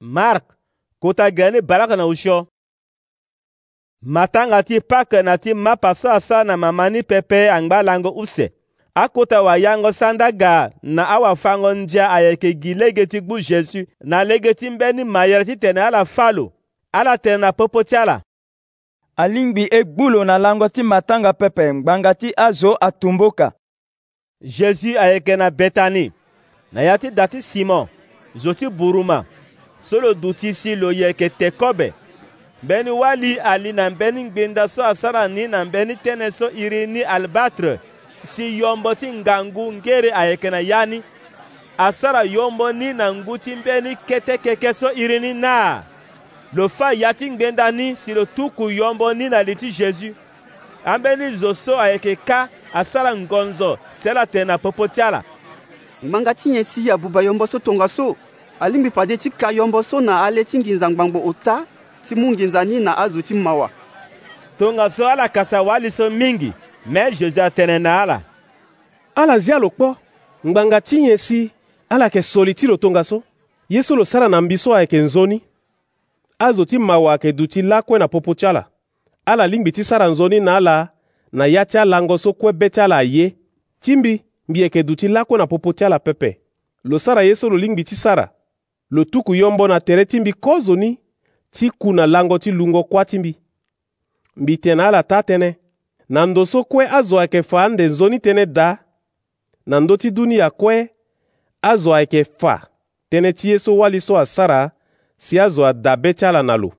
Mark 0.00 0.56
kotagịa 0.98 1.50
ni 1.50 1.60
balak 1.60 1.90
na 1.96 2.06
usio 2.06 2.46
matanga 4.06 4.58
ti 4.66 4.76
pakǝna 4.90 5.34
tɩ 5.42 5.50
mapa 5.64 5.90
soasana 6.00 6.54
mamani 6.62 7.00
pɛpɛ 7.08 7.38
angbalango 7.56 8.10
use 8.22 8.46
akota 9.02 9.38
wa 9.46 9.54
yango 9.64 9.90
sandaga 9.98 10.54
na 10.94 11.02
na 11.04 11.08
awafango 11.14 11.70
ndia 11.80 12.04
ayeke 12.16 12.48
lege 12.80 13.04
ti 13.10 13.18
gbu 13.26 13.36
jesu 13.46 13.80
na 14.10 14.18
lege 14.28 14.52
ti 14.58 14.66
mbeni 14.74 15.02
mayɛrɛ 15.14 15.44
titene 15.48 15.80
ala 15.86 16.00
falo 16.14 16.44
ala 16.98 17.12
tene 17.24 17.38
na 17.40 17.50
popo 17.58 17.80
ti 17.88 17.96
ala 17.96 18.16
alingbi 19.22 19.64
e 19.70 19.80
gbu 19.86 20.04
lo 20.12 20.20
na 20.24 20.36
lango 20.44 20.68
ti 20.74 20.82
matanga 20.82 21.32
pepe 21.40 21.64
ngbanga 21.74 22.12
ti 22.20 22.28
azo 22.46 22.72
atumboka 22.86 23.46
jésus 24.54 24.96
ayeke 25.04 25.34
na 25.36 25.48
betani 25.50 26.12
na 26.72 26.80
ya 26.82 26.98
ti 26.98 27.10
da 27.10 27.26
ti 27.26 27.42
simon 27.42 27.88
zo 28.42 28.52
ti 28.54 28.66
buruma 28.68 29.24
so 29.90 30.00
lo 30.00 30.14
duti 30.14 30.54
si 30.54 30.74
lo 30.76 30.88
yɛ 30.92 31.12
kɛtɛ 31.18 31.50
kɔbɛ 31.60 31.86
bɛni 32.66 32.90
wali 32.90 33.36
ali 33.40 33.72
na 33.72 33.90
bɛni 33.90 34.30
gbenda 34.30 34.66
so 34.68 34.82
asara 34.82 35.28
ni 35.28 35.46
na 35.46 35.64
bɛni 35.64 35.98
tɛnɛ 36.02 36.32
so 36.32 36.48
iri 36.50 36.86
ni 36.86 37.02
alibatre 37.02 37.78
si 38.22 38.58
yɔmbɔti 38.60 39.06
ngangu 39.20 39.72
ngere 39.72 40.10
ayɛkɛnɛ 40.10 40.60
yani 40.64 41.02
asara 41.78 42.24
yɔmbɔ 42.24 42.74
ni 42.74 42.92
na 42.94 43.12
nguti 43.12 43.56
bɛni 43.62 43.96
kɛtɛkɛkɛ 44.08 44.74
so 44.74 44.90
iri 44.96 45.20
ni 45.20 45.32
naa 45.34 45.82
lo 46.54 46.68
fa 46.68 46.94
yati 46.94 47.28
ngbenda 47.30 47.72
ni 47.74 47.94
si 47.94 48.14
lo 48.14 48.24
tuku 48.24 48.70
yɔmbɔ 48.70 49.16
ni 49.16 49.28
na 49.28 49.42
liti 49.44 49.70
jésus 49.70 50.14
an 50.84 51.00
bɛni 51.02 51.34
zo 51.34 51.52
so 51.52 51.76
ayɛkɛ 51.76 52.16
ka 52.24 52.48
asara 52.72 53.12
ngɔnzɔ 53.14 53.76
sɛla 53.92 54.24
tɛ 54.24 54.46
na 54.46 54.56
popotiala 54.56 55.22
ŋmangati 56.02 56.56
yɛ 56.56 56.64
si 56.64 56.90
abuba 56.90 57.20
yɔmbɔ 57.20 57.46
so 57.48 57.58
tonga 57.58 57.86
so 57.88 58.16
alingbi 58.60 58.90
pade 58.90 59.16
ti 59.16 59.30
ka 59.30 59.50
yombo 59.50 59.82
so 59.82 60.00
na 60.00 60.22
ale 60.22 60.44
ti 60.44 60.58
nginza 60.58 60.90
ngbangbo 60.90 61.26
ota 61.28 61.64
ti 62.08 62.14
mu 62.14 62.32
nginza 62.32 62.64
ni 62.64 62.80
na 62.80 62.96
azo 62.98 63.22
ti 63.22 63.34
mawa 63.34 63.70
tongaso 64.58 65.08
ala 65.08 65.28
kasa 65.28 65.62
wali 65.62 65.90
so 65.90 66.10
mingi 66.10 66.52
me 66.86 67.00
jésus 67.10 67.38
atene 67.40 67.78
na 67.78 68.02
ala 68.02 68.22
ala 69.14 69.38
zia 69.38 69.58
lo 69.58 69.70
kpo 69.70 69.96
ngbanga 70.46 70.80
ti 70.80 71.00
nyen 71.02 71.16
si 71.16 71.50
ala 71.88 72.04
yeke 72.04 72.22
soli 72.22 72.54
ti 72.54 72.66
lo 72.66 72.76
tongaso 72.76 73.22
ye 73.68 73.82
so 73.82 73.96
lo 73.96 74.04
sara 74.04 74.28
na 74.28 74.40
mbi 74.40 74.58
so 74.58 74.74
ayeke 74.74 74.98
nzoni 74.98 75.42
azo 76.38 76.64
ti 76.64 76.78
mawa 76.78 77.12
ayeke 77.12 77.32
duti 77.32 77.52
ti 77.54 77.62
lakue 77.62 77.98
na 77.98 78.08
popo 78.08 78.34
ti 78.34 78.46
ala 78.46 78.66
ala 79.26 79.46
lingbi 79.46 79.72
ti 79.72 79.84
sara 79.84 80.06
nzoni 80.08 80.40
na 80.40 80.56
ala 80.56 80.88
na 81.32 81.46
ya 81.46 81.64
ti 81.66 81.78
alango 81.78 82.18
so 82.18 82.32
kue 82.32 82.52
be 82.52 82.70
ti 82.70 82.80
ala 82.80 82.96
aye 82.96 83.34
ti 83.80 83.96
mbi 83.96 84.22
mbi 84.48 84.60
yeke 84.60 84.82
duti 84.82 85.08
lakue 85.08 85.38
na 85.38 85.46
popo 85.46 85.72
ti 85.72 85.84
ala 85.84 85.98
pepe 85.98 86.38
lo 86.84 86.98
sara 86.98 87.22
ye 87.22 87.34
so 87.34 87.48
lo 87.50 87.56
lingbi 87.56 87.84
ti 87.84 87.96
sara 87.96 88.30
lo 88.90 89.04
tuku 89.04 89.34
yombo 89.34 89.68
na 89.68 89.80
tere 89.80 90.04
ti 90.04 90.20
mbi 90.20 90.34
ni 90.76 90.98
ti 91.50 91.70
ku 91.70 91.92
na 91.92 92.06
lango 92.06 92.38
ti 92.38 92.50
lungo 92.50 92.82
kuâ 92.84 93.04
ti 93.04 93.18
mbi 93.18 93.36
mbi 94.36 94.56
tene 94.58 94.82
ala 94.82 95.02
ta 95.02 95.20
tënë 95.22 95.54
na 96.10 96.26
ndo 96.26 96.42
so 96.46 96.64
kue 96.64 96.84
azo 96.90 97.18
ayeke 97.18 97.42
fa 97.42 97.68
ndenzo 97.68 98.08
ni 98.08 98.18
tënë 98.18 98.46
dā 98.50 98.78
na 99.66 99.78
ndö 99.80 99.96
ti 99.96 100.10
dunia 100.10 100.50
kue 100.50 100.90
azo 101.62 101.94
ayeke 101.94 102.24
fa 102.40 102.66
tënë 103.10 103.30
ti 103.38 103.50
ye 103.52 103.58
so 103.58 103.76
wali 103.78 104.00
so 104.00 104.16
asara 104.18 104.70
si 105.16 105.38
azo 105.38 105.62
adabe 105.66 106.12
ti 106.14 106.24
ala 106.26 106.42
na 106.42 106.56
lo 106.56 106.72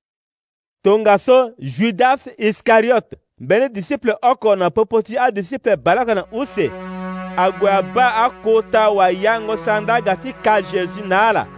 tongaso 0.82 1.52
judas 1.58 2.28
iskariote 2.38 3.16
mbeni 3.40 3.68
disiple 3.68 4.12
oko 4.22 4.56
na 4.56 4.70
popo 4.70 5.02
ti 5.02 5.18
adisiple 5.18 5.76
balaka 5.76 6.14
na 6.14 6.24
use 6.32 6.70
ague 7.36 7.70
abâ 7.70 8.04
akota 8.24 8.80
awanyango 8.80 9.56
sandaga 9.56 10.16
ti 10.16 10.32
ka 10.32 10.60
jésus 10.60 11.04
na 11.04 11.28
ala 11.28 11.55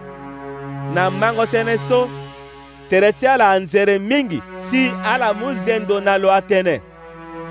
na 0.94 1.10
mmango 1.10 1.44
tënë 1.52 1.74
so 1.88 2.04
tere 2.88 3.10
ti 3.12 3.26
ala 3.28 3.50
anzere 3.56 3.98
mingi 3.98 4.38
si 4.68 4.88
ala 5.12 5.32
mu 5.38 5.50
nzendo 5.54 5.98
na 6.04 6.14
lo 6.22 6.28
atënë 6.32 6.76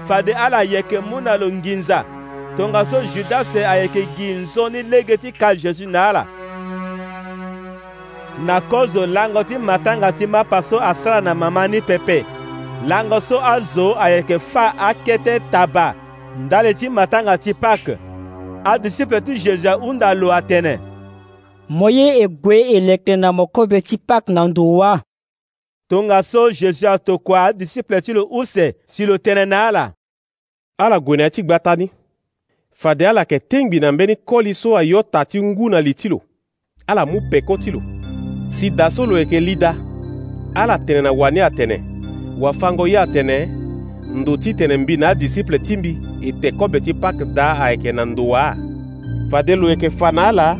fade 0.07 0.33
ala 0.45 0.63
yeke 0.65 0.99
mu 1.09 1.19
na 1.21 1.35
lo 1.37 1.47
nginza 1.51 1.99
tongaso 2.57 2.99
judase 3.13 3.61
ayeke 3.73 4.01
gi 4.17 4.27
nzoni 4.41 4.81
lege 4.91 5.15
ti 5.21 5.29
ka 5.39 5.49
jésus 5.61 5.87
na 5.93 6.01
ala 6.09 6.23
na 8.47 8.57
kozo 8.71 9.05
lango 9.15 9.43
ti 9.43 9.55
matanga 9.57 10.09
ti 10.17 10.25
mapa 10.27 10.61
so 10.61 10.77
asara 10.89 11.21
na 11.21 11.33
mama 11.33 11.67
ni 11.67 11.81
pepe 11.81 12.25
lango 12.89 13.19
so 13.21 13.37
azo 13.55 13.93
ayeke 14.05 14.37
fâ 14.51 14.65
akete 14.89 15.39
taba 15.51 15.93
ndali 16.43 16.73
ti 16.79 16.89
matanga 16.89 17.37
ti 17.43 17.51
pâke 17.63 17.93
adisiple 18.71 19.21
ti 19.21 19.33
jésus 19.43 19.65
ahunda 19.65 20.13
lo 20.21 20.31
atene 20.33 20.73
Moye 21.69 22.17
egwe 22.21 22.61
elekte 22.61 23.15
na 23.15 23.31
mokobe 23.31 23.81
ti 23.81 23.97
pak 23.97 24.29
na 24.29 24.47
ndo 24.47 24.73
wa. 24.75 25.01
Tonga 25.89 26.23
so 26.23 26.49
Jésus 26.51 26.83
atokua 26.87 27.53
disiple 27.53 28.01
ti 28.01 28.13
lo 28.13 28.23
use 28.31 28.73
si 28.85 29.05
lo 29.05 29.15
tënë 29.17 29.45
na 29.45 29.67
ala. 29.67 29.93
Ala 30.77 30.99
gue 30.99 31.17
na 31.17 31.23
ya 31.23 31.29
ti 31.29 31.43
gba 31.43 31.59
tani. 31.59 31.89
Fade 32.71 33.07
ala 33.07 33.21
yeke 33.21 33.39
tengbi 33.39 33.79
na 33.79 33.91
mbeni 33.91 34.15
koli 34.15 34.53
so 34.53 34.77
ayo 34.77 35.03
ta 35.03 35.25
ti 35.25 35.41
ngu 35.41 35.69
na 35.69 35.81
li 35.81 35.93
ti 35.93 36.09
lo 36.09 36.21
ala 36.87 37.05
mu 37.05 37.19
peko 37.31 37.57
ti 37.57 37.71
lo 37.71 37.81
si 38.49 38.69
da 38.69 38.89
so 38.91 39.05
lo 39.05 39.17
yeke 39.17 39.39
lida 39.39 39.75
ala 40.55 40.77
tene 40.79 41.01
na 41.01 41.11
wani 41.11 41.39
atene 41.39 41.81
wafango 42.39 42.87
ye 42.87 42.97
atene 42.99 43.45
ndo 44.13 44.37
ti 44.37 44.53
tene 44.53 44.77
mbi 44.77 44.97
na 44.97 45.09
adisiple 45.09 45.59
ti 45.59 45.77
mbi 45.77 45.97
e 46.21 46.31
tene 46.31 46.57
kobe 46.57 46.81
ti 46.81 46.93
pâke 46.93 47.25
da 47.25 47.59
ayeke 47.59 47.91
na 47.91 48.05
ndo 48.05 48.23
wâ 48.27 48.55
fade 49.31 49.55
lo 49.55 49.69
yeke 49.69 49.89
fa 49.89 50.11
na 50.11 50.27
ala 50.27 50.57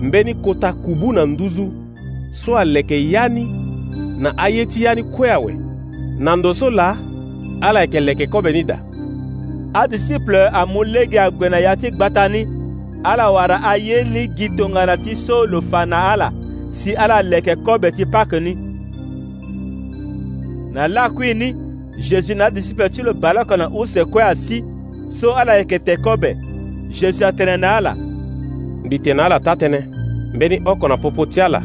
mbeni 0.00 0.34
kota 0.34 0.72
kubu 0.72 1.12
na 1.12 1.26
nduzu 1.26 1.72
so 2.32 2.58
aleke 2.58 3.10
yani 3.10 3.50
na 4.18 4.38
aye 4.38 4.66
ti 4.66 4.82
yani 4.82 5.02
kue 5.04 5.30
awe 5.32 5.56
na 6.18 6.36
ndo 6.36 6.54
so 6.54 6.70
la 6.70 6.96
ala 7.60 7.80
yeke 7.80 8.00
leke 8.00 8.26
kobeni 8.26 8.62
da 8.62 8.80
adisiple 9.74 10.46
amu 10.48 10.84
lege 10.84 11.20
agbe 11.20 11.48
na 11.48 11.58
ya 11.58 11.76
ti 11.76 11.90
gbata 11.90 12.28
ni 12.28 12.46
ala 13.04 13.30
wara 13.30 13.62
aye 13.64 14.04
ni 14.04 14.28
gi 14.28 14.48
tongana 14.48 14.96
ti 14.96 15.16
so 15.16 15.46
lo 15.46 15.60
fa 15.62 15.86
na 15.86 16.10
ala 16.12 16.32
si 16.70 16.92
ala 16.94 17.22
leke 17.22 17.56
kobe 17.56 17.92
ti 17.92 18.04
pâke 18.06 18.40
ni 18.40 18.54
na 20.72 20.88
lakui 20.88 21.34
ni 21.34 21.52
jésus 21.98 22.36
na 22.36 22.44
adisiple 22.46 22.88
ti 22.90 23.02
lo 23.02 23.14
baloko 23.14 23.56
na 23.56 23.68
use 23.68 24.04
kue 24.04 24.22
asi 24.24 24.64
so 25.08 25.34
ala 25.36 25.54
yeke 25.56 25.78
te 25.78 25.96
kobe 25.96 26.36
jésus 26.88 27.22
atene 27.22 27.56
na 27.56 27.76
ala 27.76 27.96
mbitene 28.90 29.22
ala 29.22 29.40
tatene 29.40 29.88
mbeni 30.34 30.62
oko 30.64 30.88
na 30.88 30.96
popo 30.96 31.26
ti 31.26 31.40
ala 31.40 31.62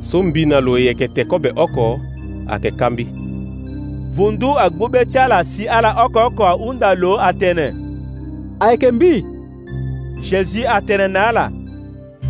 so 0.00 0.22
mbi 0.22 0.46
na 0.46 0.60
lo 0.60 0.78
yeke 0.78 1.08
teke 1.08 1.34
obe 1.36 1.52
oko 1.56 2.00
ayeke 2.48 2.70
kambi 2.70 3.04
vundu 4.10 4.54
ti 5.10 5.18
ala 5.18 5.44
si 5.44 5.68
ala 5.68 6.02
oko 6.04 6.20
oko 6.26 6.42
ahunda 6.46 6.94
lo 6.94 7.20
atene 7.20 7.74
ayeke 8.60 8.90
mbi 8.92 9.22
jésus 10.20 10.64
atene 10.68 11.08
na 11.08 11.26
ala 11.28 11.50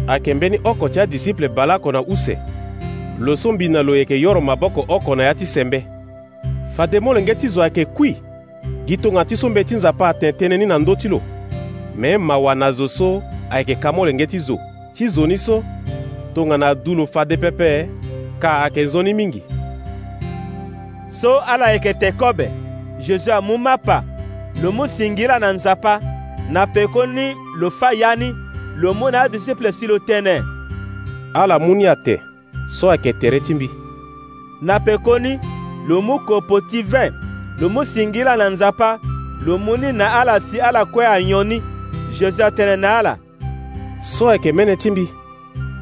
ayeke 0.09 0.35
mbeni 0.35 0.61
oko 0.65 0.89
ti 0.89 1.01
adisiple 1.01 1.49
balako 1.49 1.93
na 1.93 2.01
use 2.09 2.37
lo 3.21 3.37
so 3.37 3.53
mbi 3.53 3.69
na 3.69 3.83
lo 3.83 3.95
yeke 3.97 4.21
yoro 4.21 4.41
maboko 4.41 4.85
oko 4.89 5.15
na 5.17 5.25
ya 5.25 5.35
ti 5.35 5.47
sembe 5.47 5.87
fade 6.77 7.01
molenge 7.01 7.35
ti 7.35 7.49
zo 7.49 7.63
ayeke 7.63 7.85
kui 7.85 8.17
gi 8.87 8.97
tongana 8.97 9.25
ti 9.25 9.37
so 9.37 9.49
nzapa 9.49 10.11
tënë 10.13 10.57
ni 10.59 10.67
na 10.67 10.79
ndö 10.79 10.97
ti 10.97 11.09
lo 11.09 11.21
me 11.97 12.19
mawa 12.19 12.55
na 12.55 12.73
zo 12.73 12.89
so 12.89 13.23
ayeke 13.55 13.75
ka 13.77 13.93
mole 13.93 14.15
nge 14.15 14.27
ti 14.27 14.39
zo 14.39 14.59
ti 14.95 15.09
zo 15.09 15.27
ni 15.27 15.39
so 15.39 15.63
tongana 16.35 16.75
dulo 16.75 17.07
fade 17.07 17.37
pepe 17.39 17.89
ka 18.43 18.63
ayeke 18.65 18.83
nzoni 18.83 19.15
mingi 19.15 19.43
so 21.09 21.41
ala 21.41 21.71
yeke 21.71 21.95
tene 21.95 22.13
kobe 22.19 22.51
jésus 22.99 23.29
amu 23.31 23.59
mapa 23.59 24.03
lo 24.63 24.73
mu 24.73 24.89
singi 24.89 25.27
la 25.27 25.39
na 25.39 25.53
nzapa 25.53 26.01
na 26.51 26.67
pekoni 26.67 27.35
lo 27.59 27.71
fâ 27.71 27.95
ya 27.95 28.17
ni 28.17 28.35
lo 28.77 28.91
mû 28.95 29.11
na 29.11 29.21
adisiple 29.23 29.73
si 29.73 29.87
lo 29.87 29.99
tënë 29.99 30.43
ala 31.35 31.59
mû 31.59 31.75
ni 31.79 31.87
ate 31.87 32.19
so 32.79 32.91
ayeke 32.91 33.13
tere 33.21 33.41
ti 33.41 33.55
mbi 33.55 33.71
na 34.63 34.81
pekoni 34.81 35.39
lo 35.89 36.03
mû 36.03 36.19
kopo 36.27 36.61
ti 36.61 36.83
20 36.83 37.13
lo 37.63 37.69
mû 37.69 37.85
singi 37.85 38.25
la 38.27 38.35
na 38.37 38.51
nzapa 38.51 38.99
lo 39.47 39.55
mû 39.59 39.77
ni 39.79 39.93
na 39.93 40.11
ala 40.21 40.41
si 40.41 40.61
ala 40.61 40.85
kue 40.85 41.07
anyo 41.07 41.45
ni 41.45 41.63
jésus 42.19 42.43
atene 42.43 42.77
na 42.77 42.99
ala 42.99 43.15
so 44.05 44.29
ayeke 44.31 44.53
mene 44.53 44.77
ti 44.77 44.91
mbi 44.91 45.09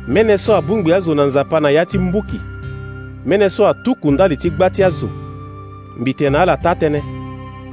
mene 0.09 0.39
so 0.39 0.57
abungbi 0.57 0.93
azo 0.93 1.15
na 1.15 1.25
nzapa 1.25 1.61
na 1.61 1.71
ya 1.71 1.87
ti 1.87 1.99
mbuki 1.99 2.41
mene 3.27 3.51
so 3.51 3.69
atuku 3.69 4.11
ndali 4.13 4.37
ti 4.37 4.51
gba 4.51 4.71
ti 4.71 4.83
azo 4.83 5.09
mbi 6.01 6.15
tene 6.15 6.39
ala 6.39 6.57
ta 6.57 6.73
tënë 6.75 7.03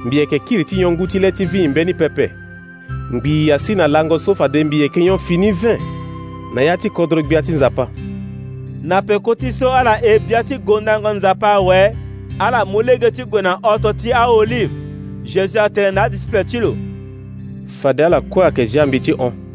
mbi 0.04 0.16
yeke 0.16 0.38
kiri 0.38 0.64
ti 0.64 0.76
nyon 0.76 0.92
ngu 0.92 1.06
ti 1.06 1.18
le 1.18 1.32
ti 1.32 1.44
vi 1.44 1.68
mbeni 1.68 1.94
pepe 1.94 2.30
ngbi 3.14 3.48
ya 3.48 3.58
si 3.58 3.74
na 3.74 3.86
lango 3.86 4.18
so 4.18 4.34
fade 4.34 4.64
mbi 4.64 4.80
yeke 4.80 5.00
nyon 5.00 5.18
fini 5.18 5.50
20 5.52 5.78
na 6.54 6.62
ya 6.62 6.76
ti 6.76 6.90
kodro 6.90 7.22
gbia 7.22 7.42
ti 7.42 7.52
nzapa 7.52 7.88
na 8.82 9.02
peko 9.02 9.34
ti 9.34 9.52
so 9.52 9.72
ala 9.74 10.02
e 10.02 10.18
bia 10.18 10.44
ti 10.44 10.58
gondango 10.58 11.12
nzapa 11.14 11.48
awe 11.52 11.96
ala 12.38 12.64
mu 12.64 12.82
lege 12.82 13.10
ti 13.10 13.24
gue 13.24 13.42
na 13.42 13.58
oto 13.62 13.92
ti 13.92 14.12
aolive 14.12 14.74
jésus 15.24 15.56
atene 15.60 15.90
na 15.90 16.02
adispe 16.02 16.44
ti 16.44 16.58
lo 16.60 16.76
fade 17.82 18.04
ala 18.04 18.20
kue 18.20 18.42
ayeke 18.44 18.66
zia 18.66 18.86
mbi 18.86 19.00
ti 19.00 19.12
hon 19.12 19.49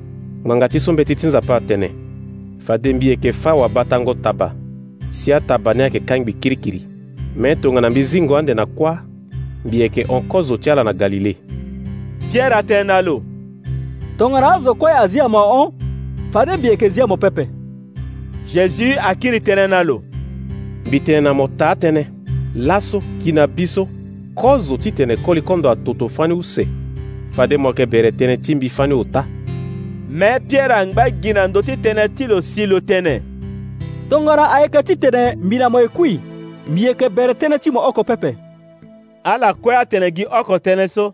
ngbanga 0.45 0.69
ti 0.69 0.79
so 0.79 0.93
mbeti 0.93 1.15
ti 1.15 1.27
nzapa 1.27 1.55
atene 1.55 1.89
fa 2.57 2.77
dembie 2.77 3.09
yeke 3.09 3.31
fâ 3.31 3.53
wabâ 3.57 3.85
tango 3.85 4.13
taba 4.13 4.53
si 5.11 5.33
ataba 5.33 5.73
ni 5.73 5.81
ayeke 5.81 5.99
ka 5.99 6.19
ngbi 6.19 6.33
kirikiri 6.33 6.81
me 7.37 7.55
tongana 7.55 7.89
mbi 7.89 8.03
zingo 8.03 8.37
ande 8.37 8.53
na 8.53 8.65
kuâ 8.65 8.93
mbi 9.65 9.79
yeke 9.79 10.05
onkozo 10.09 10.57
ti 10.57 10.69
ala 10.69 10.83
na 10.83 10.93
galile 10.93 11.35
pierre 12.31 12.55
atene 12.55 12.93
alo 12.93 13.23
tongana 14.17 14.53
azo 14.55 14.75
kue 14.75 14.91
azia 14.91 15.27
mo 15.27 15.37
hon 15.39 15.71
fa 16.31 16.45
dembie 16.45 16.71
yeke 16.71 16.89
zia 16.89 17.07
mo 17.07 17.17
pepe 17.17 17.49
jésus 18.53 18.97
akiri 19.01 19.37
tënë 19.41 19.67
na 19.67 19.83
lo 19.83 20.01
mbi 20.87 20.99
tene 20.99 21.21
na 21.21 21.33
mo 21.33 21.47
taa 21.47 21.73
tënë 21.75 22.05
laso 22.55 23.01
gi 23.23 23.31
na 23.33 23.47
biso 23.47 23.87
kozo 24.35 24.77
ti 24.77 24.91
tene 24.91 25.17
koli 25.17 25.41
kondo 25.41 25.69
atoto 25.73 26.07
fani 26.09 26.33
use 26.37 26.67
fade 27.31 27.57
mo 27.57 27.69
yeke 27.73 27.85
bere 27.85 28.11
tënë 28.13 28.41
ti 28.43 28.55
mbi 28.55 28.69
fani 28.69 28.93
ota 28.93 29.25
me 30.09 30.39
piɛre 30.47 30.73
angba 30.75 31.05
gina 31.21 31.47
ndo 31.47 31.61
titene 31.61 32.07
ti 32.15 32.27
lo 32.27 32.41
si 32.41 32.65
lo 32.65 32.79
tene 32.79 33.21
tongana 34.09 34.51
ayeke 34.53 34.83
titene 34.83 35.35
mbi 35.37 35.57
na 35.57 35.69
mo 35.69 35.79
e 35.81 35.87
kui 35.87 36.21
mbi 36.67 36.83
yeke 36.85 37.09
bere 37.09 37.33
tënë 37.33 37.57
ti 37.59 37.71
mo 37.71 37.81
oko 37.89 38.03
pepe 38.03 38.37
ala 39.23 39.53
kue 39.53 39.73
atene 39.75 40.11
gi 40.15 40.25
oko 40.29 40.55
tënë 40.61 40.87
so 40.87 41.13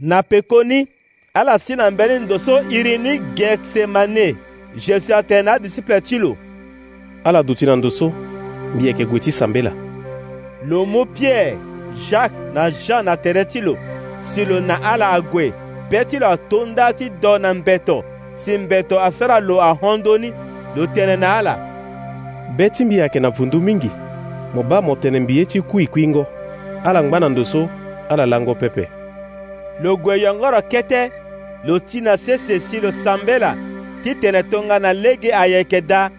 na 0.00 0.22
pekoni 0.22 0.86
ala 1.34 1.58
si 1.58 1.74
na 1.76 1.90
mbeni 1.90 2.18
ndo 2.24 2.38
so 2.38 2.62
iri 2.70 2.98
ni 2.98 3.18
getsemane 3.34 4.34
zezu 4.78 5.14
atene 5.14 5.48
adisiple 5.50 6.00
ti 6.00 6.18
lo 6.18 6.36
ala 7.24 7.42
duti 7.42 7.66
na 7.66 7.76
ndo 7.76 7.90
so 7.90 8.12
mbi 8.74 8.86
yeke 8.86 9.04
gue 9.04 9.20
ti 9.20 9.32
sambela 9.32 9.72
lo 10.66 10.86
mû 10.86 11.04
pierre 11.14 11.58
jacques 12.10 12.54
na 12.54 12.70
jean 12.70 13.04
na 13.04 13.16
tere 13.16 13.44
ti 13.44 13.60
lo 13.60 13.74
si 14.22 14.44
lo 14.44 14.60
na 14.60 14.78
ala 14.92 15.10
ague 15.12 15.65
beti 15.90 16.18
lo 16.18 16.36
tondati 16.48 17.10
do 17.22 17.38
na 17.38 17.54
mbeto 17.54 18.04
si 18.34 18.58
mbeto 18.58 19.00
asara 19.00 19.40
lo 19.40 19.62
ahondoni 19.62 20.32
lo 20.76 20.86
tene 20.88 21.16
na 21.16 21.38
ala 21.38 21.54
beti 22.56 22.84
mbi 22.84 22.98
yake 22.98 23.20
na 23.20 23.30
vundu 23.30 23.60
mingi 23.60 23.90
mo 24.54 24.62
ba 24.62 24.82
mo 24.82 24.96
tene 24.96 25.20
mbi 25.20 25.38
ye 25.38 25.44
ti 25.44 25.60
kui 25.62 25.86
kuingo 25.86 26.26
ala 26.84 27.02
ngba 27.02 27.20
na 27.20 27.28
ndo 27.28 27.44
so 27.44 27.68
ala 28.08 28.26
lango 28.26 28.54
pepe 28.54 28.88
lo 29.82 29.96
gue 29.96 30.20
yongoro 30.20 30.62
kete 30.62 31.12
lo 31.64 31.78
ti 31.78 32.00
na 32.00 32.16
sese 32.16 32.60
si 32.60 32.80
lo 32.80 32.92
sambela 32.92 33.54
ti 34.02 34.14
tene 34.14 34.42
tongana 34.42 34.92
lege 34.92 35.32
ayeke 35.34 35.80
da 35.80 36.10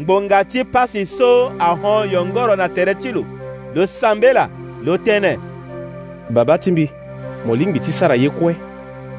ngbonga 0.00 0.44
ti 0.44 0.64
pasi 0.64 1.06
so 1.06 1.52
ahon 1.58 2.08
yongoro 2.10 2.56
na 2.56 2.68
tere 2.68 2.94
ti 2.94 3.12
lo 3.12 3.24
lo 3.74 3.86
sambela 3.86 4.48
lo 4.84 4.96
tënë 4.96 5.36
baba 6.30 6.56
ti 6.58 6.72
mbi 6.72 6.88
mo 7.44 7.52
lingbi 7.56 7.80
ti 7.84 7.92
sara 7.92 8.16
ye 8.16 8.30
kue 8.30 8.56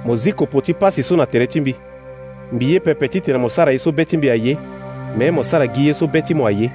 mo 0.05 0.15
ziko 0.15 0.45
poti 0.45 0.73
pasi 0.73 1.03
so 1.03 1.15
na 1.15 1.25
tere 1.25 1.47
ti 1.47 1.61
mbi 1.61 1.75
mbi 2.51 2.71
ye 2.73 2.79
pepe 2.79 3.07
titene 3.07 3.37
mo 3.37 3.49
sara 3.49 3.71
ye 3.71 3.77
so 3.77 3.91
be 3.91 4.05
ti 4.05 4.17
mbi 4.17 4.29
aye 4.29 4.57
me 5.17 5.31
mo 5.31 5.43
sara 5.43 5.65
gi 5.73 5.87
ye 5.87 5.93
so 5.93 6.07
be 6.07 6.21
ti 6.21 6.33
mo 6.33 6.45
aye 6.47 6.71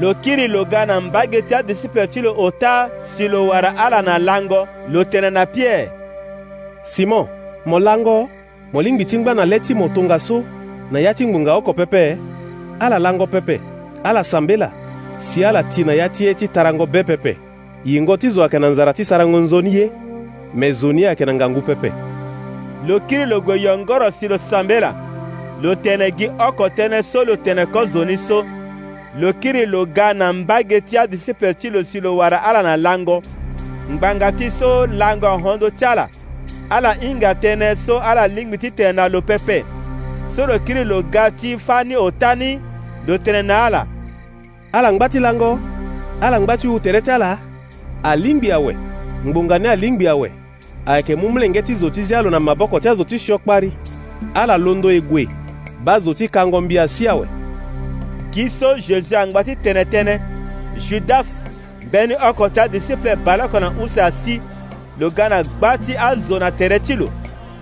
lo 0.00 0.14
kiri 0.14 0.48
lo 0.50 0.64
ga 0.64 0.86
na 0.86 1.00
mbage 1.00 1.42
ti 1.42 1.54
adisiple 1.54 2.06
ti 2.10 2.20
lo 2.20 2.34
ota 2.36 2.90
si 3.02 3.28
lo 3.28 3.46
wara 3.48 3.74
ala 3.78 4.02
na 4.02 4.18
lango 4.18 4.66
lo 4.90 5.04
tene 5.04 5.30
na 5.30 5.46
pierre 5.46 5.90
simon 6.82 7.26
mo 7.66 7.78
lango 7.78 8.28
mo 8.72 8.80
lingbi 8.82 9.04
ti 9.06 9.18
ngbâ 9.18 9.34
na 9.34 9.44
le 9.46 9.60
ti 9.60 9.74
mo 9.74 9.88
tongaso 9.94 10.42
na 10.90 10.98
ya 10.98 11.14
ti 11.14 11.24
ngbunga 11.26 11.54
oko 11.62 11.72
pepe 11.72 12.18
ala 12.80 12.98
lango 12.98 13.26
pepe 13.26 13.60
ala 14.02 14.24
sambela 14.24 14.72
si 15.18 15.44
ala 15.44 15.62
ti 15.62 15.84
na 15.84 15.92
ya 15.94 16.08
ti 16.08 16.24
ye 16.24 16.34
ti 16.34 16.48
tarango 16.48 16.86
be 16.86 17.04
pepe 17.04 17.36
yingo 17.84 18.16
ti 18.16 18.30
zo 18.30 18.40
ayeke 18.42 18.58
na 18.58 18.68
nzara 18.74 18.92
ti 18.92 19.04
sarango 19.04 19.38
nzoni 19.38 19.74
ye 19.76 19.90
me 20.54 20.72
zoni 20.72 21.06
ayeke 21.06 21.24
na 21.24 21.34
ngangu 21.34 21.62
pepe 21.62 21.92
lo 22.86 23.00
kiri 23.00 23.24
lo 23.26 23.40
gue 23.40 23.56
yɔngɔrɔ 23.56 24.10
si 24.12 24.28
lo 24.28 24.36
sambe 24.38 24.78
la 24.80 24.94
lo 25.62 25.74
tene 25.74 26.10
gi 26.16 26.28
ɔkɔ 26.38 26.74
tene 26.76 27.02
so 27.02 27.24
lo 27.24 27.34
tene 27.36 27.64
kɔ 27.64 27.86
zoni 27.86 28.16
so 28.16 28.44
lo 29.18 29.32
kiri 29.32 29.66
lo 29.66 29.86
ga 29.86 30.12
na 30.14 30.32
mbage 30.32 30.80
tia 30.86 31.06
disiple 31.06 31.54
ti 31.58 31.70
lo 31.70 31.82
si 31.82 32.00
lo 32.00 32.14
wara 32.16 32.36
ala 32.44 32.62
na 32.62 32.76
lango 32.76 33.22
ngbanga 33.90 34.32
ti 34.36 34.50
so 34.50 34.84
lango 34.86 35.26
ahondo 35.26 35.70
ti 35.70 35.84
ala 35.84 36.08
ala 36.68 36.92
hinga 36.94 37.32
tënë 37.40 37.74
so 37.76 37.98
ala 38.00 38.26
lingbi 38.28 38.58
titene 38.58 38.96
na 38.96 39.08
lo 39.08 39.20
pepe 39.22 39.64
so 40.28 40.44
lo 40.46 40.58
kiri 40.58 40.84
lo 40.84 41.02
ga 41.02 41.30
ti 41.30 41.56
fa 41.58 41.82
ni 41.84 41.94
ota 41.96 42.34
ni 42.34 42.60
lo 43.06 43.16
tene 43.18 43.46
na 43.46 43.64
ala 43.66 43.86
ala 44.72 44.92
ngba 44.92 45.08
ti 45.08 45.18
lango 45.20 45.58
ala 46.20 46.38
ngba 46.40 46.58
ti 46.58 46.66
hu 46.68 46.78
tere 46.80 47.00
ti 47.00 47.10
ala 47.10 47.38
alingbi 48.02 48.52
awe 48.52 48.74
ngbonga 49.26 49.58
ni 49.58 49.66
alingbi 49.68 50.08
awe 50.08 50.43
akemumulengeti 50.86 51.74
zoti 51.74 52.02
zialo 52.02 52.30
na 52.30 52.40
maboko 52.40 52.80
ti 52.80 52.88
azo 52.88 53.04
ti 53.04 53.18
kpari. 53.18 53.72
ala 54.34 54.56
londo 54.56 54.90
e 54.90 55.00
gue 55.00 55.28
ba 55.84 55.98
zo 55.98 56.14
ti 56.14 56.28
kango 56.28 56.60
mbia 56.60 56.88
si 56.88 57.08
awe 57.08 57.28
gi 58.32 58.48
so 58.50 58.72
jésus 58.80 59.12
angba 59.12 59.44
ti 59.44 59.52
tënëtënë 59.52 60.14
judas 60.80 61.42
mbeni 61.86 62.14
oko 62.28 62.48
ti 62.48 62.60
adisiple 62.60 63.16
bala 63.20 63.44
oko 63.44 63.58
na 63.60 63.68
use 63.84 64.00
asi 64.02 64.40
lo 64.98 65.10
ga 65.10 65.28
na 65.28 65.42
gba 65.42 65.76
ti 65.78 65.92
azo 65.96 66.38
na 66.38 66.50
tere 66.50 66.78
ti 66.78 66.96
lo 66.96 67.08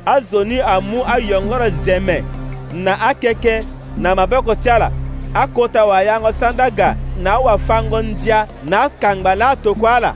azo 0.06 0.44
ni 0.44 0.60
amu 0.60 1.02
ayongoro 1.06 1.68
zeme 1.70 2.22
na 2.74 2.94
akeke 3.10 3.62
na 3.98 4.14
maboko 4.14 4.54
ti 4.54 4.70
ala 4.70 4.92
akota 5.34 5.84
wà 5.84 6.02
yango 6.02 6.32
sanda 6.32 6.96
na 7.22 7.30
awafango 7.32 8.02
ndia 8.02 8.46
na 8.64 8.82
akangba 8.86 9.34
la 9.34 9.50
atokue 9.50 9.90
ala 9.90 10.14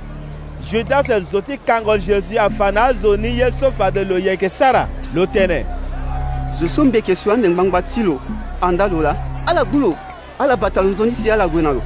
Judas 0.71 1.09
ezotikangol 1.09 2.01
Jésus 2.01 2.37
afana 2.37 2.85
azoni 2.87 3.39
ye 3.39 3.51
sofade 3.53 4.05
lo 4.05 4.19
yeke 4.19 4.49
sara 4.51 4.89
lo 5.15 5.25
tënë 5.27 5.63
zo 6.59 6.67
so 6.69 6.85
mbeke 6.85 7.15
so 7.15 7.31
ande 7.33 7.47
ngbangba 7.49 7.83
ti 7.87 8.03
lo 8.03 8.19
anda 8.61 8.89
lo 8.91 9.01
la 9.01 9.15
ala 9.47 9.63
gbu 9.65 9.79
lo 9.79 9.93
ala 10.39 10.57
bata 10.57 10.83
lo 10.83 10.89
nzoni 10.89 11.13
si 11.13 11.31
ala 11.31 11.47
gue 11.47 11.63
na 11.63 11.71
lo 11.71 11.83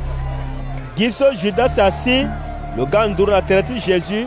gi 0.96 1.10
so 1.12 1.28
judas 1.34 1.78
asi 1.78 2.24
lo 2.76 2.86
ga 2.86 3.06
nduru 3.08 3.32
na 3.32 3.42
tere 3.42 3.62
ti 3.62 3.76
jésus 3.78 4.24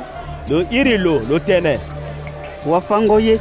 lo 0.50 0.62
iri 0.70 0.98
lo 0.98 1.20
lo 1.30 1.40
tënë 1.42 1.76
wafango 2.66 3.20
ye 3.20 3.40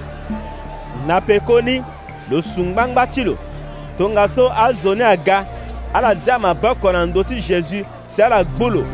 na 1.06 1.20
pekoni 1.20 1.82
lo 2.30 2.40
su 2.42 2.60
ngbangba 2.64 3.06
ti 3.06 3.24
lo 3.24 3.36
tongaso 3.98 4.48
azoni 4.52 5.02
aga 5.02 5.44
ala 5.92 6.14
zia 6.14 6.38
maboko 6.38 6.92
na 6.92 7.04
ndö 7.06 7.20
ti 7.24 7.36
jésus 7.40 7.84
si 8.08 8.22
ala 8.22 8.44
gbu 8.44 8.70
lo 8.70 8.84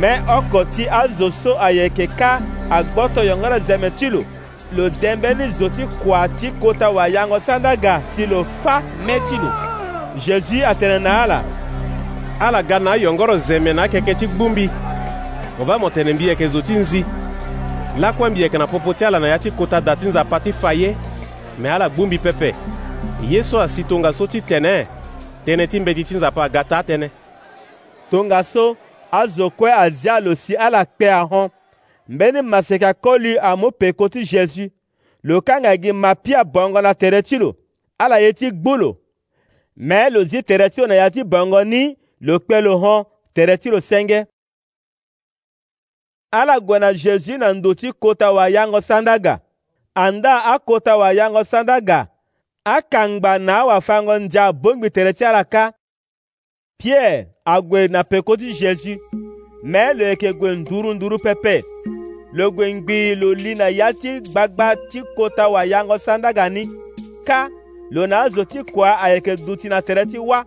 mɛ 0.00 0.10
ɔkɔti 0.36 0.82
azoso 1.02 1.52
ayekeka 1.66 2.32
agbɔtɔ 2.78 3.20
yɔngɔ 3.28 3.46
ɖe 3.52 3.58
zɛmɛ 3.68 3.88
tsi 3.96 4.08
lo 4.14 4.24
lo 4.76 4.84
dɛnbɛni 4.90 5.46
zoti 5.58 5.82
kɔati 6.02 6.48
kota 6.60 6.90
wa 6.90 7.04
yaŋɔ 7.14 7.38
sandaga 7.46 7.94
si 8.12 8.26
lo 8.26 8.44
fa 8.62 8.82
mɛti 9.06 9.36
lo 9.42 9.50
jesu 10.24 10.56
atɛnɛ 10.70 10.98
na 11.02 11.10
ala 11.22 11.38
ala 12.40 12.62
ga 12.62 12.78
na 12.78 12.90
ayɔngɔrɔ 12.96 13.36
zɛmɛ 13.48 13.74
na 13.74 13.82
akɛkɛtsi 13.86 14.26
gbumbi 14.28 14.70
ova 15.60 15.78
mɔtɛnɛ 15.78 16.14
mbi 16.14 16.26
yɛkɛ 16.32 16.46
zoti 16.48 16.72
nzi 16.72 17.04
lakuɛ 17.98 18.30
mbi 18.30 18.40
yɛkɛ 18.44 18.58
na 18.58 18.66
popoti 18.66 19.04
ala 19.04 19.18
na 19.20 19.26
ya 19.26 19.38
ti 19.38 19.50
kota 19.50 19.80
dati 19.80 20.06
nza 20.06 20.24
pati 20.24 20.50
fa 20.52 20.68
yɛ 20.74 20.94
mɛ 21.60 21.68
ala 21.70 21.88
gbumbi 21.90 22.18
pɛpɛ 22.18 22.54
yesu 23.22 23.58
asi 23.58 23.84
tongaso 23.84 24.26
ti 24.28 24.40
tɛnɛ 24.40 24.86
tɛnɛ 25.46 25.66
ti 25.68 25.78
mbɛ 25.80 25.94
ti 25.94 26.04
ti 26.04 26.14
nza 26.14 26.30
pa 26.30 26.48
gata 26.48 26.80
tɛnɛ 26.86 27.10
tongaso 28.10 28.76
azɔkɔe 29.10 29.70
azia 29.72 30.20
lo 30.20 30.34
si 30.34 30.54
alakpea 30.56 31.26
hã 31.30 31.48
mgbe 32.08 32.32
ni 32.32 32.42
mase 32.42 32.78
kakɔli 32.78 33.36
amope 33.38 33.92
koti 33.92 34.22
Jésus 34.24 34.70
lo 35.22 35.40
kangagi 35.40 35.92
mapia 35.92 36.42
bɔngɔ 36.44 36.82
na 36.82 36.94
tereti 36.94 37.38
lo 37.38 37.52
ala 37.98 38.20
ye 38.20 38.32
ti 38.32 38.50
gbolo 38.52 38.98
mɛ 39.78 40.10
lo 40.12 40.24
zi 40.24 40.42
tereti 40.42 40.86
na 40.86 40.94
ya 40.94 41.10
ti 41.10 41.24
bọngọ 41.24 41.64
ni 41.66 41.96
lo 42.20 42.38
kpe 42.38 42.60
lo 42.62 42.78
hã 42.78 43.04
tereti 43.34 43.70
lo 43.70 43.78
ala 46.32 46.60
gwe 46.60 46.78
na 46.78 46.92
jésus 46.92 47.36
na 47.38 47.52
ndo 47.52 47.74
ti 47.74 47.90
kota 48.00 48.28
sandaga 48.80 49.40
anda 49.94 50.38
akota 50.54 50.96
wayango 50.96 51.42
sandaga 51.44 52.06
akangba 52.64 53.38
na 53.38 53.60
awafango 53.62 54.16
ndia 54.18 54.46
abongbi 54.48 54.90
tere 54.92 55.12
ti 55.12 55.24
ala 55.24 55.42
ka 55.44 55.72
Pierre 56.80 57.26
agwe 57.44 57.88
na 57.88 58.04
pekoti 58.04 58.52
Jésus 58.54 58.98
mais 59.62 59.92
le 59.94 60.04
yeke 60.06 60.32
gue 60.32 60.54
nduru 60.56 60.94
nduru 60.94 61.18
pepe 61.18 61.62
lo 62.32 62.50
gue 62.50 62.74
ngbii 62.74 63.14
lo 63.14 63.34
li 63.34 63.54
na 63.54 63.68
ya 63.70 63.92
ti 63.92 64.20
gbagba 64.20 64.76
ti 64.90 65.02
kota 65.16 65.48
wayango 65.48 65.98
sandaga 65.98 66.48
ni 66.50 66.64
ka 67.26 67.48
lo 67.90 68.06
na 68.06 68.22
azo 68.22 68.44
ti 68.44 68.62
kua 68.64 68.96
ayeke 68.98 69.36
du 69.36 69.58
na 69.68 69.82
tere 69.82 70.06
ti 70.06 70.18
wa 70.18 70.44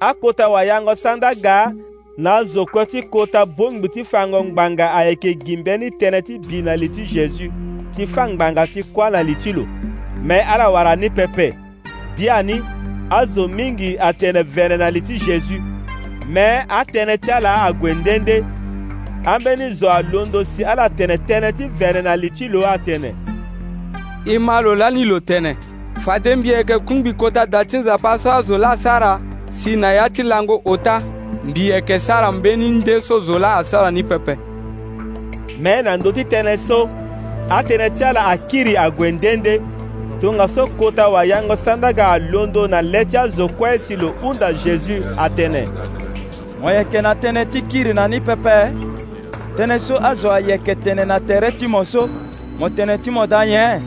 akota 0.00 0.48
wayango 0.48 0.94
sandaga 0.94 1.70
na 2.16 2.36
azo 2.36 2.64
kue 2.66 2.86
ti 2.86 3.02
kota 3.02 3.44
bongbi 3.46 3.88
ti 3.88 4.04
fango 4.04 4.44
ngbanga 4.44 4.94
ayeke 4.94 5.34
gi 5.44 5.56
mbeni 5.56 5.90
tënë 6.00 6.22
ti 6.26 6.38
bi 6.48 6.62
na 6.62 6.74
li 6.76 6.88
ti 6.88 7.04
jésus 7.04 7.52
ti 7.92 8.06
fangbanga 8.06 8.66
ti 8.66 8.80
kuâ 8.94 9.10
na 9.10 9.20
li 9.22 9.34
ti 9.36 9.52
lo 9.52 9.64
me 10.24 10.40
ala 10.40 10.70
wara 10.70 10.96
ni 10.96 11.10
pepe 11.10 11.52
bia 12.16 12.42
ni 12.42 12.56
Azo 13.10 13.48
mingi 13.48 13.96
atene 13.98 14.42
vɛnɛ 14.42 14.76
na 14.78 14.88
liti 14.92 15.16
jésus 15.16 15.58
mɛ 16.30 16.66
ti 17.22 17.30
ala 17.30 17.66
agwendende 17.68 18.44
an 19.24 19.40
bɛ 19.40 19.82
alondo 19.88 20.44
si 20.44 20.62
ala 20.62 20.82
atene 20.84 21.16
teneti 21.26 21.56
ti 21.64 21.64
vɛnɛ 21.78 22.02
na 22.04 22.14
liti 22.16 22.48
lo 22.52 22.62
Atene. 22.66 23.14
i 24.26 24.36
ma 24.38 24.60
lo 24.60 24.74
la 24.74 24.90
lo 24.90 25.20
tɛnɛ 25.20 25.56
faden 26.04 26.42
kungbi 26.86 27.16
kota 27.16 27.46
datsinza 27.46 27.96
pasɔ 27.96 28.42
azɔ 28.42 28.58
la 28.58 28.74
sara 28.76 29.18
si 29.50 29.74
na 29.76 29.90
ya 29.92 30.08
ti 30.10 30.22
lango 30.22 30.60
o 30.66 30.76
ta 30.76 30.98
sara 31.00 32.30
mbeni 32.30 32.82
bɛ 32.84 33.00
so 33.00 33.20
zɔ 33.20 33.40
la 33.40 33.62
a 33.62 33.90
ni 33.90 34.02
pɛpɛ. 34.02 34.36
na 35.60 36.56
so 36.58 36.90
atene 37.50 37.88
ti 37.96 38.04
ala 38.04 38.34
akiri 38.36 38.76
agwendende. 38.76 39.77
tonga 40.20 40.48
so 40.48 40.66
kota 40.66 41.08
wa 41.08 41.24
yango 41.24 41.56
sandaka 41.56 42.08
alondo 42.12 42.68
na 42.68 42.82
leti 42.82 43.16
azokue 43.16 43.78
si 43.78 43.96
lohunda 43.96 44.52
jésus 44.52 45.00
atënë 45.24 45.62
mo 46.60 46.70
yeke 46.74 47.00
na 47.06 47.12
tënë 47.14 47.44
ti 47.52 47.60
kiri 47.70 47.94
na 47.94 48.08
ni 48.10 48.18
pepe 48.20 48.56
tënë 49.58 49.76
so 49.78 49.98
azo 50.06 50.32
ayeke 50.34 50.74
tene 50.74 51.04
na 51.06 51.20
tere 51.20 51.52
ti 51.52 51.66
mo 51.66 51.84
so 51.84 52.08
mo 52.58 52.68
tene 52.70 52.96
ti 52.98 53.10
mo 53.14 53.26
da 53.26 53.44
nyen 53.46 53.82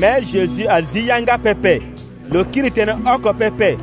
me 0.00 0.14
jésus 0.24 0.64
azi 0.68 1.04
yanga 1.10 1.36
pepe 1.38 1.76
lo 2.32 2.44
kiri 2.44 2.70
tënë 2.72 2.96
oko 3.16 3.32
pepe 3.38 3.74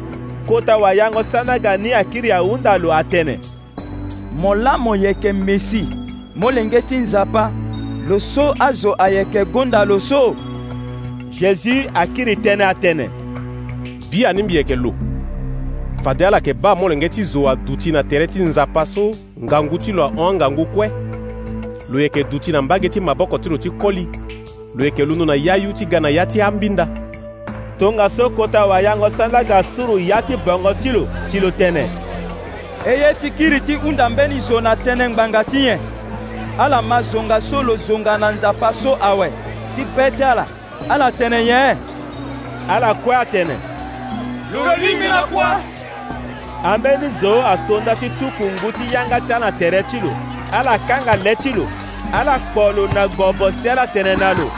kota 0.50 0.77
wa 0.77 0.94
yango 0.94 1.24
sandaka 1.24 1.77
ni 1.77 1.94
akiri 1.94 2.32
ahunda 2.32 2.77
lo 2.77 2.89
atënë 2.89 3.38
mo 4.41 4.56
laa 4.56 4.77
mo 4.77 4.96
yeke 4.96 5.34
mesi 5.34 5.86
molenge 6.36 6.82
ti 6.82 6.98
nzapa 6.98 7.51
lo 8.08 8.20
so 8.20 8.53
azo 8.60 8.96
ayeke 8.98 9.46
gonda 9.46 9.86
lo 9.86 10.00
so 10.00 10.34
Jésus 11.38 11.86
akiri 11.94 12.34
tënë 12.41 12.67
tene. 12.82 13.06
bi 14.10 14.25
ani 14.25 14.44
mbi 14.44 14.56
yeke 14.58 14.75
lo 14.75 14.94
fade 16.03 16.25
ala 16.25 16.38
yeke 16.38 16.53
ba 16.53 16.74
molenge 16.75 17.10
ti 17.10 17.24
zo 17.24 17.46
aduti 17.50 17.91
na 17.91 18.03
tere 18.03 18.27
ti 18.27 18.39
nzapa 18.39 18.86
so 18.86 19.12
ngangu 19.44 19.77
ti 19.77 19.91
lo 19.91 20.03
ahongangu 20.03 20.65
kue 20.65 20.88
lo 21.91 22.00
yeke 22.00 22.24
duti 22.24 22.51
na 22.51 22.62
mbage 22.62 22.89
ti 22.89 23.00
maboko 23.00 23.38
ti 23.38 23.50
lo 23.50 23.58
ti 23.58 23.70
koli 23.70 24.08
lo 24.75 24.86
yeke 24.86 25.06
lunu 25.06 25.25
na 25.25 25.36
ya 25.36 25.56
yu 25.56 25.74
ti 25.74 25.86
ga 25.86 26.00
na 26.00 26.10
ya 26.10 26.25
ti 26.25 26.41
ambinda 26.41 26.88
tongaso 27.79 28.29
kota 28.29 28.65
wayango 28.65 29.10
sandanga 29.10 29.63
suru 29.63 30.00
ya 30.00 30.22
ti 30.22 30.34
bongo 30.46 30.74
ti 30.74 30.89
lo 30.89 31.08
si 31.22 31.39
lo 31.39 31.51
tene. 31.51 31.86
e 32.86 32.91
ye 32.98 33.13
ti 33.13 33.29
kiri 33.32 33.62
ti 33.62 33.75
hunda 33.75 34.10
mbeni 34.10 34.39
zo 34.39 34.62
na 34.62 34.74
tënë 34.75 35.10
ngbanga 35.13 35.44
ti 35.44 35.60
nyen 35.60 35.79
ala 36.58 36.82
mazonga 36.82 37.39
so 37.41 37.62
lo 37.62 37.75
zonga 37.75 38.17
na 38.17 38.32
nzapa 38.32 38.74
so 38.74 38.98
awe 39.01 39.29
ti 39.75 39.86
be 39.96 40.12
ti 40.12 40.24
ala 40.24 40.46
ala 40.89 41.12
tene 41.12 41.43
nye 41.46 41.75
ala 42.69 42.93
kue 42.93 43.15
atene 43.15 43.57
lolimi 44.53 45.07
na 45.07 45.22
kue 45.24 45.43
ambeni 46.63 47.10
zo 47.22 47.41
to 47.67 47.81
tuku 48.19 48.43
ngu 48.51 48.72
ti 48.72 48.93
yanga 48.93 49.22
ti 49.22 49.34
ala 49.34 49.51
tere 49.51 49.84
ti 49.84 50.00
lo 50.00 50.12
ala 50.53 50.77
kanga 50.88 51.15
le 51.24 51.36
ti 51.36 51.50
lo 51.53 51.67
ala 52.13 52.39
kpo 52.39 52.72
lo 52.72 52.88
na 52.88 53.07
gbombo 53.07 53.51
si 53.51 53.69
ala 53.69 53.88
tene 53.88 54.15
na 54.15 54.34
lo 54.34 54.50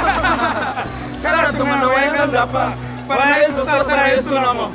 sara 1.22 1.52
tongana 1.52 1.88
wayenga 1.88 2.26
nzapa 2.26 2.72
fara 3.08 3.36
ye 3.38 3.46
so 3.50 3.64
sara 3.64 4.08
ye 4.08 4.20
na 4.40 4.54
mo 4.54 4.68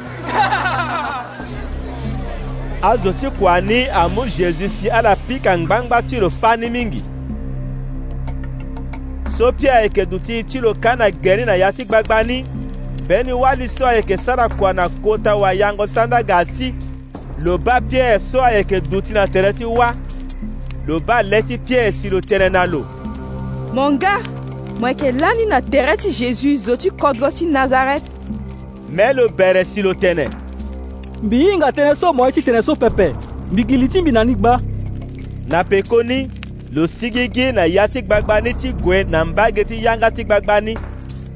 azo 2.89 3.13
ti 3.13 3.29
kua 3.39 3.61
ni 3.61 3.89
amu 3.89 4.25
jésus 4.27 4.69
si 4.79 4.89
ala 4.89 5.15
pika 5.15 5.57
ngbangba 5.57 6.01
ti 6.01 6.19
lo 6.19 6.29
fani 6.29 6.69
mingi 6.69 7.03
sopia 9.39 9.73
ayeke 9.73 10.05
duti 10.05 10.43
ti 10.43 10.59
lo 10.59 10.73
kâ 10.73 10.95
na 10.99 11.07
geri 11.11 11.45
na 11.47 11.53
ya 11.55 11.71
ti 11.71 11.85
gbagba 11.87 12.23
ni 12.23 12.45
mbeni 13.03 13.33
wali 13.33 13.67
so 13.67 13.85
ayeke 13.87 14.17
sara 14.17 14.49
kua 14.49 14.73
na 14.73 14.89
kota 14.89 15.35
wayango 15.35 15.87
sandaga 15.87 16.37
asi 16.37 16.73
lo 17.41 17.57
ba 17.57 17.79
pierre 17.81 18.19
so 18.19 18.41
ayeke 18.45 18.81
duti 18.81 19.13
na 19.13 19.27
tere 19.27 19.53
ti 19.53 19.63
wâ 19.63 19.93
lo 20.87 20.99
ba 20.99 21.21
lê 21.23 21.39
ti 21.47 21.57
pierre 21.57 21.91
si 21.91 22.09
lo 22.09 22.19
tere 22.21 22.49
na 22.49 22.65
lo 22.65 22.81
mo 23.73 23.91
nga 23.91 24.19
mo 24.79 24.87
yeke 24.87 25.11
lani 25.11 25.45
na 25.45 25.61
tere 25.61 25.95
ti 25.97 26.09
jésus 26.11 26.57
zo 26.65 26.75
ti 26.75 26.89
kodro 26.91 27.31
ti 27.31 27.45
nazaret 27.45 28.03
mê 28.91 29.13
lo 29.15 29.29
bere 29.29 29.63
si 29.65 29.81
lo 29.81 29.93
tene 29.93 30.27
mbi 31.23 31.39
hinga 31.47 31.71
tënë 31.71 31.95
so 31.95 32.11
mo 32.13 32.27
ye 32.27 32.35
ti 32.39 32.43
tene 32.43 32.59
so 32.61 32.75
pepe 32.75 33.13
mbi 33.53 33.63
gili 33.63 33.87
ti 33.87 34.01
mbi 34.03 34.11
na 34.11 34.23
ni 34.23 34.35
gba 34.35 34.59
na 35.47 35.63
pekoni 35.63 36.21
lo 36.71 36.87
sigigi 36.87 37.51
na 37.51 37.65
ya 37.65 37.87
ti 37.87 38.01
gbagbani 38.01 38.53
ti 38.53 38.73
gue 38.83 39.03
na 39.03 39.25
mbage 39.25 39.63
ti 39.65 39.83
yanga 39.85 40.11
ti 40.11 40.23
gbagbani 40.23 40.77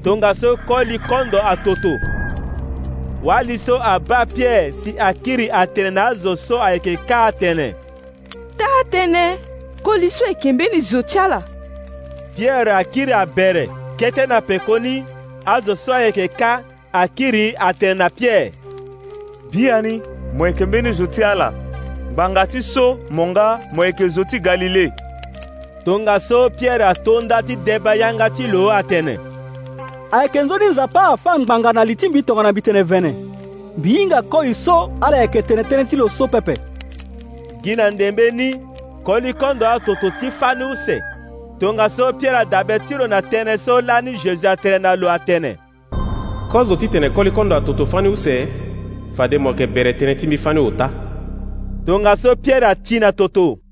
tongaso 0.06 0.58
koli 0.70 1.00
kondo 1.10 1.42
atoto 1.42 1.98
wali 3.24 3.58
so 3.60 3.80
aba 3.84 4.25
pierre 4.25 4.72
si 4.72 4.94
akiri 5.00 5.50
atene 5.52 5.90
na 5.90 6.08
azo 6.13 6.36
so 6.36 6.62
ayeke 6.62 6.98
ka 7.10 7.25
atene 7.34 7.74
taa 8.58 8.84
atënë 8.86 9.25
koli 9.82 10.10
so 10.13 10.25
yeke 10.30 10.54
mbeni 10.54 10.82
zo 10.86 11.02
ti 11.02 11.18
ala 11.20 11.42
pierre 12.38 12.70
akiri 12.72 13.13
abere 13.13 13.70
kete 13.98 14.25
na 14.30 14.38
pekoni 14.42 15.02
azo 15.46 15.75
so 15.75 15.94
ayeke 15.94 16.28
ka 16.28 16.62
akiri 16.94 17.56
atene 17.58 17.94
na 18.06 18.10
pierre 18.10 18.52
bia 19.52 19.80
e 19.82 19.82
ni 19.82 19.94
mo 20.38 20.46
yeke 20.48 20.66
mbeni 20.66 20.94
zo 20.94 21.06
ti 21.10 21.24
ala 21.25 21.50
ngbanga 22.13 22.46
ti 22.48 22.62
so 22.62 23.00
mo 23.10 23.28
nga 23.34 23.58
e 23.66 23.74
mo 23.75 23.82
yeke 23.86 24.06
zo 24.10 24.22
ti 24.30 24.38
galile 24.40 24.92
tonga 25.86 26.20
so 26.20 26.50
pierre 26.50 26.84
atonda 26.86 27.44
ti 27.44 27.56
deba 27.56 27.96
yanga 27.96 28.30
ti 28.30 28.48
lo 28.48 28.72
atene 28.72 29.20
ayeke 30.12 30.42
nzoni 30.42 30.66
nzapa 30.68 31.04
afâ 31.08 31.40
ngbanga 31.40 31.74
na 31.74 31.84
li 31.86 31.96
ti 31.96 32.10
mbi 32.10 32.24
tongana 32.24 32.52
mbi 32.52 32.62
tene 32.62 32.84
vene 32.84 33.13
mbi 33.78 33.90
hinga 33.90 34.22
koi 34.22 34.54
so 34.54 34.92
ala 35.02 35.18
yeke 35.18 35.42
tene 35.42 35.62
tënë 35.63 35.88
ti 35.90 35.96
lo 35.96 36.08
so 36.10 36.28
pepe 36.28 36.54
gi 37.63 37.75
na 37.75 37.90
ndembe 37.92 38.32
ni 38.32 38.56
koli 39.04 39.34
kondo 39.34 39.68
atoto 39.68 40.12
ti 40.20 40.32
fâ 40.32 40.56
ni 40.58 40.63
use 40.72 41.04
tongaso 41.60 42.13
pierre 42.13 42.38
adabe 42.40 42.80
ti 42.80 42.94
lo 42.96 43.08
na 43.08 43.20
tënë 43.22 43.58
so 43.58 43.82
laa 43.82 44.02
ni 44.02 44.16
jésus 44.16 44.46
atene 44.48 44.80
na 44.80 44.96
lo 44.96 45.10
atene 45.12 45.56
kozo 46.52 46.75
ti 46.75 46.88
tene 46.88 47.10
koli 47.10 47.32
kondo 47.32 47.56
atoto 47.56 47.84
fâ 47.86 48.02
ni 48.04 48.10
use 48.10 48.48
fade 49.18 49.36
mo 49.38 49.50
yeke 49.52 49.68
bere 49.68 49.92
tënë 49.94 50.16
ti 50.20 50.28
mbi 50.28 50.38
fâ 50.38 50.54
ni 50.54 50.63
ota 50.63 50.88
tongaso 51.86 52.36
pierre 52.36 52.68
ati 52.72 53.00
na 53.04 53.12
toto 53.12 53.62